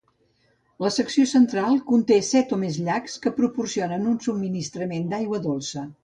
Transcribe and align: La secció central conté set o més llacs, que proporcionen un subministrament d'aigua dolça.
La 0.83 0.89
secció 0.93 1.25
central 1.31 1.75
conté 1.91 2.15
set 2.29 2.55
o 2.57 2.59
més 2.61 2.79
llacs, 2.87 3.17
que 3.25 3.33
proporcionen 3.41 4.07
un 4.13 4.17
subministrament 4.29 5.05
d'aigua 5.13 5.41
dolça. 5.45 5.85